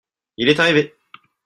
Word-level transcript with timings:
il 0.37 0.49
est 0.49 0.59
arrivé. 0.59 0.95